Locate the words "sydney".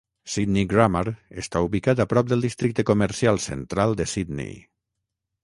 0.35-0.63, 4.17-4.59